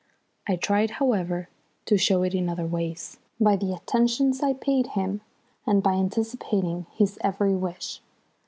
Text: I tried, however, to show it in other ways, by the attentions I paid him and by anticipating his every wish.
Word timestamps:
I 0.47 0.55
tried, 0.55 0.89
however, 0.97 1.47
to 1.85 1.95
show 1.95 2.23
it 2.23 2.33
in 2.33 2.49
other 2.49 2.65
ways, 2.65 3.19
by 3.39 3.55
the 3.55 3.75
attentions 3.75 4.41
I 4.41 4.53
paid 4.53 4.87
him 4.97 5.21
and 5.63 5.83
by 5.83 5.93
anticipating 5.93 6.87
his 6.91 7.19
every 7.21 7.53
wish. 7.55 8.01